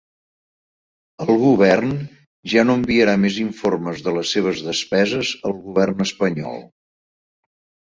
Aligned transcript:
El 1.25 1.31
govern 1.43 1.91
ja 2.55 2.63
no 2.69 2.77
enviarà 2.79 3.15
més 3.27 3.37
informes 3.43 4.03
de 4.09 4.15
la 4.17 4.25
seves 4.31 4.65
despeses 4.71 5.37
al 5.51 5.57
govern 5.69 6.05
espanyol. 6.09 6.61